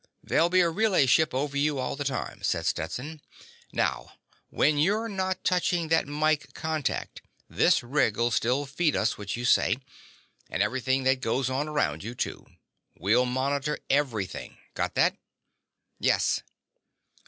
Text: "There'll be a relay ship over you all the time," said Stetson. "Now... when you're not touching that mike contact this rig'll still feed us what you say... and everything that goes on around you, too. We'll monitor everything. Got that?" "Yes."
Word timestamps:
"There'll 0.23 0.49
be 0.49 0.61
a 0.61 0.69
relay 0.71 1.05
ship 1.05 1.31
over 1.31 1.55
you 1.55 1.77
all 1.77 1.95
the 1.95 2.03
time," 2.03 2.41
said 2.41 2.65
Stetson. 2.65 3.21
"Now... 3.71 4.13
when 4.49 4.79
you're 4.79 5.07
not 5.07 5.43
touching 5.43 5.89
that 5.89 6.07
mike 6.07 6.55
contact 6.55 7.21
this 7.47 7.83
rig'll 7.83 8.31
still 8.31 8.65
feed 8.65 8.95
us 8.95 9.19
what 9.19 9.35
you 9.35 9.45
say... 9.45 9.77
and 10.49 10.63
everything 10.63 11.03
that 11.03 11.21
goes 11.21 11.51
on 11.51 11.67
around 11.67 12.03
you, 12.03 12.15
too. 12.15 12.47
We'll 12.97 13.27
monitor 13.27 13.77
everything. 13.91 14.57
Got 14.73 14.95
that?" 14.95 15.17
"Yes." 15.99 16.41